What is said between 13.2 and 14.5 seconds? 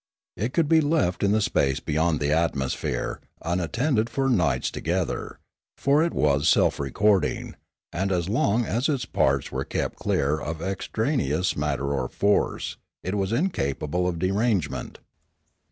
incapable of de